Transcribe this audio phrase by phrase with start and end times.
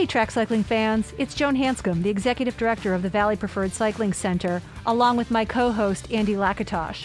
[0.00, 4.14] Hey, track cycling fans, it's Joan Hanscom, the Executive Director of the Valley Preferred Cycling
[4.14, 7.04] Center, along with my co host, Andy Lakatosh.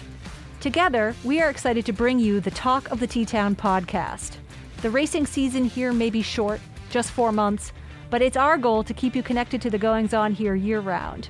[0.62, 4.38] Together, we are excited to bring you the Talk of the T Town podcast.
[4.82, 7.74] The racing season here may be short, just four months,
[8.10, 11.28] but it's our goal to keep you connected to the goings on here year round.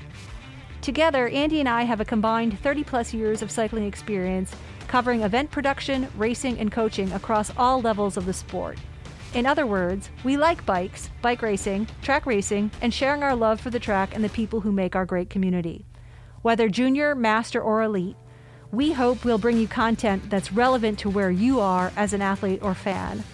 [0.83, 4.53] Together, Andy and I have a combined 30 plus years of cycling experience
[4.87, 8.77] covering event production, racing, and coaching across all levels of the sport.
[9.35, 13.69] In other words, we like bikes, bike racing, track racing, and sharing our love for
[13.69, 15.85] the track and the people who make our great community.
[16.41, 18.15] Whether junior, master, or elite,
[18.71, 22.63] we hope we'll bring you content that's relevant to where you are as an athlete
[22.63, 23.25] or fan.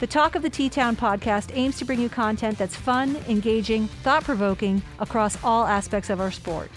[0.00, 3.86] The Talk of the T Town podcast aims to bring you content that's fun, engaging,
[4.02, 6.72] thought provoking across all aspects of our sport.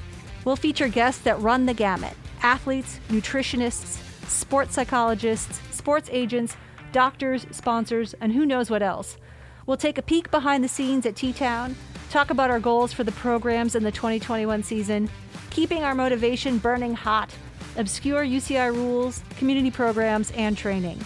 [0.45, 2.13] We'll feature guests that run the gamut
[2.43, 6.55] athletes, nutritionists, sports psychologists, sports agents,
[6.91, 9.17] doctors, sponsors, and who knows what else.
[9.65, 11.75] We'll take a peek behind the scenes at T Town,
[12.09, 15.09] talk about our goals for the programs in the 2021 season,
[15.49, 17.33] keeping our motivation burning hot,
[17.77, 20.99] obscure UCI rules, community programs, and training.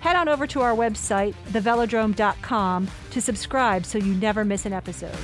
[0.00, 5.16] Head on over to our website, thevelodrome.com, to subscribe so you never miss an episode.